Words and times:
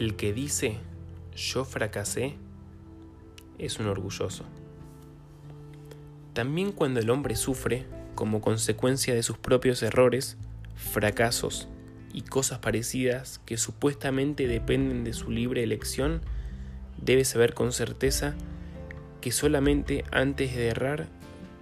El 0.00 0.16
que 0.16 0.32
dice 0.32 0.78
yo 1.36 1.66
fracasé 1.66 2.34
es 3.58 3.78
un 3.78 3.86
orgulloso. 3.86 4.46
También 6.32 6.72
cuando 6.72 7.00
el 7.00 7.10
hombre 7.10 7.36
sufre, 7.36 7.84
como 8.14 8.40
consecuencia 8.40 9.14
de 9.14 9.22
sus 9.22 9.36
propios 9.36 9.82
errores, 9.82 10.38
fracasos 10.74 11.68
y 12.14 12.22
cosas 12.22 12.60
parecidas 12.60 13.42
que 13.44 13.58
supuestamente 13.58 14.48
dependen 14.48 15.04
de 15.04 15.12
su 15.12 15.30
libre 15.30 15.62
elección, 15.62 16.22
debe 16.96 17.26
saber 17.26 17.52
con 17.52 17.70
certeza 17.70 18.34
que 19.20 19.32
solamente 19.32 20.06
antes 20.12 20.56
de 20.56 20.68
errar 20.68 21.08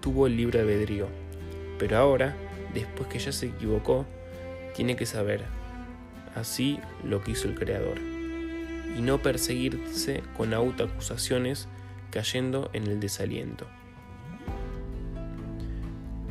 tuvo 0.00 0.28
el 0.28 0.36
libre 0.36 0.60
albedrío. 0.60 1.08
Pero 1.80 1.96
ahora, 1.96 2.36
después 2.72 3.08
que 3.08 3.18
ya 3.18 3.32
se 3.32 3.46
equivocó, 3.46 4.06
tiene 4.76 4.94
que 4.94 5.06
saber 5.06 5.42
así 6.36 6.78
lo 7.02 7.20
que 7.24 7.32
hizo 7.32 7.48
el 7.48 7.56
Creador 7.56 8.17
y 8.98 9.00
no 9.00 9.22
perseguirse 9.22 10.24
con 10.36 10.52
autoacusaciones 10.52 11.68
cayendo 12.10 12.68
en 12.72 12.88
el 12.88 12.98
desaliento. 12.98 13.66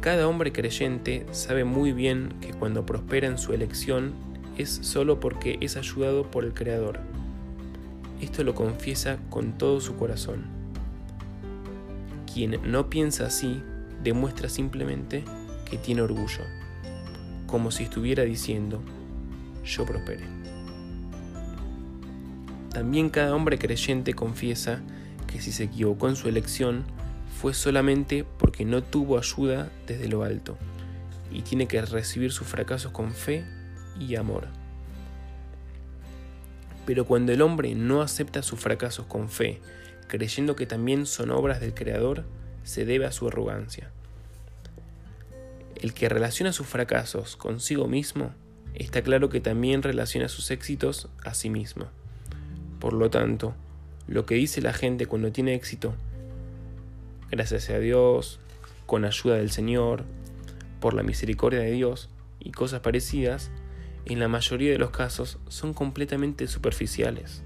Cada 0.00 0.28
hombre 0.28 0.52
creyente 0.52 1.26
sabe 1.32 1.64
muy 1.64 1.92
bien 1.92 2.34
que 2.40 2.52
cuando 2.52 2.86
prospera 2.86 3.26
en 3.26 3.36
su 3.38 3.52
elección 3.52 4.12
es 4.56 4.70
solo 4.70 5.18
porque 5.18 5.58
es 5.60 5.76
ayudado 5.76 6.30
por 6.30 6.44
el 6.44 6.54
Creador. 6.54 7.00
Esto 8.20 8.44
lo 8.44 8.54
confiesa 8.54 9.18
con 9.28 9.58
todo 9.58 9.80
su 9.80 9.96
corazón. 9.96 10.44
Quien 12.32 12.60
no 12.70 12.88
piensa 12.88 13.26
así 13.26 13.60
demuestra 14.04 14.48
simplemente 14.48 15.24
que 15.68 15.78
tiene 15.78 16.02
orgullo, 16.02 16.44
como 17.46 17.72
si 17.72 17.84
estuviera 17.84 18.22
diciendo, 18.22 18.80
yo 19.64 19.84
prosperé. 19.84 20.41
También 22.72 23.10
cada 23.10 23.34
hombre 23.34 23.58
creyente 23.58 24.14
confiesa 24.14 24.80
que 25.26 25.40
si 25.40 25.52
se 25.52 25.64
equivocó 25.64 26.08
en 26.08 26.16
su 26.16 26.28
elección 26.28 26.84
fue 27.40 27.52
solamente 27.54 28.24
porque 28.38 28.64
no 28.64 28.82
tuvo 28.82 29.18
ayuda 29.18 29.70
desde 29.86 30.08
lo 30.08 30.22
alto 30.22 30.56
y 31.30 31.42
tiene 31.42 31.66
que 31.66 31.82
recibir 31.82 32.32
sus 32.32 32.46
fracasos 32.46 32.92
con 32.92 33.12
fe 33.12 33.44
y 33.98 34.16
amor. 34.16 34.48
Pero 36.86 37.06
cuando 37.06 37.32
el 37.32 37.42
hombre 37.42 37.74
no 37.74 38.02
acepta 38.02 38.42
sus 38.42 38.58
fracasos 38.58 39.06
con 39.06 39.28
fe, 39.28 39.60
creyendo 40.08 40.56
que 40.56 40.66
también 40.66 41.06
son 41.06 41.30
obras 41.30 41.60
del 41.60 41.74
Creador, 41.74 42.24
se 42.64 42.84
debe 42.84 43.06
a 43.06 43.12
su 43.12 43.28
arrogancia. 43.28 43.90
El 45.74 45.94
que 45.94 46.08
relaciona 46.08 46.52
sus 46.52 46.66
fracasos 46.66 47.36
consigo 47.36 47.86
mismo, 47.86 48.34
está 48.74 49.02
claro 49.02 49.28
que 49.28 49.40
también 49.40 49.82
relaciona 49.82 50.28
sus 50.28 50.50
éxitos 50.50 51.08
a 51.24 51.34
sí 51.34 51.50
mismo. 51.50 51.88
Por 52.82 52.94
lo 52.94 53.10
tanto, 53.10 53.54
lo 54.08 54.26
que 54.26 54.34
dice 54.34 54.60
la 54.60 54.72
gente 54.72 55.06
cuando 55.06 55.30
tiene 55.30 55.54
éxito, 55.54 55.94
gracias 57.30 57.70
a 57.70 57.78
Dios, 57.78 58.40
con 58.86 59.04
ayuda 59.04 59.36
del 59.36 59.52
Señor, 59.52 60.02
por 60.80 60.92
la 60.92 61.04
misericordia 61.04 61.60
de 61.60 61.70
Dios 61.70 62.10
y 62.40 62.50
cosas 62.50 62.80
parecidas, 62.80 63.52
en 64.04 64.18
la 64.18 64.26
mayoría 64.26 64.72
de 64.72 64.78
los 64.78 64.90
casos 64.90 65.38
son 65.46 65.74
completamente 65.74 66.48
superficiales, 66.48 67.44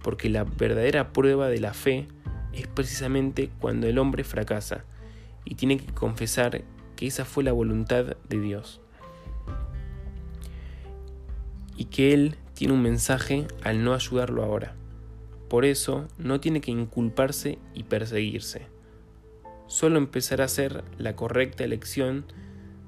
porque 0.00 0.28
la 0.28 0.44
verdadera 0.44 1.12
prueba 1.12 1.48
de 1.48 1.58
la 1.58 1.74
fe 1.74 2.06
es 2.52 2.68
precisamente 2.68 3.50
cuando 3.58 3.88
el 3.88 3.98
hombre 3.98 4.22
fracasa 4.22 4.84
y 5.44 5.56
tiene 5.56 5.78
que 5.78 5.92
confesar 5.92 6.62
que 6.94 7.08
esa 7.08 7.24
fue 7.24 7.42
la 7.42 7.50
voluntad 7.50 8.16
de 8.28 8.40
Dios. 8.40 8.80
Y 11.76 11.86
que 11.86 12.14
Él 12.14 12.36
tiene 12.58 12.74
un 12.74 12.82
mensaje 12.82 13.46
al 13.62 13.84
no 13.84 13.94
ayudarlo 13.94 14.42
ahora. 14.42 14.74
Por 15.48 15.64
eso 15.64 16.08
no 16.18 16.40
tiene 16.40 16.60
que 16.60 16.72
inculparse 16.72 17.56
y 17.72 17.84
perseguirse. 17.84 18.62
Solo 19.68 19.98
empezar 19.98 20.40
a 20.40 20.46
hacer 20.46 20.82
la 20.98 21.14
correcta 21.14 21.62
elección 21.62 22.24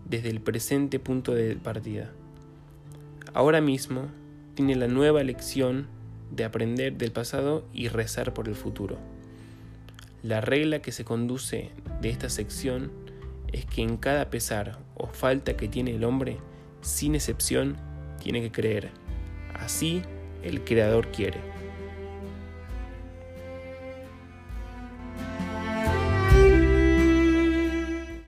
desde 0.06 0.28
el 0.28 0.40
presente 0.40 0.98
punto 0.98 1.34
de 1.34 1.54
partida. 1.54 2.10
Ahora 3.32 3.60
mismo 3.60 4.08
tiene 4.56 4.74
la 4.74 4.88
nueva 4.88 5.22
lección 5.22 5.86
de 6.32 6.42
aprender 6.42 6.98
del 6.98 7.12
pasado 7.12 7.64
y 7.72 7.86
rezar 7.86 8.34
por 8.34 8.48
el 8.48 8.56
futuro. 8.56 8.98
La 10.24 10.40
regla 10.40 10.82
que 10.82 10.90
se 10.90 11.04
conduce 11.04 11.70
de 12.00 12.10
esta 12.10 12.28
sección 12.28 12.90
es 13.52 13.66
que 13.66 13.82
en 13.82 13.98
cada 13.98 14.30
pesar 14.30 14.80
o 14.96 15.06
falta 15.06 15.56
que 15.56 15.68
tiene 15.68 15.94
el 15.94 16.02
hombre, 16.02 16.38
sin 16.80 17.14
excepción, 17.14 17.76
tiene 18.20 18.42
que 18.42 18.50
creer. 18.50 18.99
Así 19.54 20.02
el 20.42 20.62
Creador 20.62 21.08
quiere. 21.08 21.38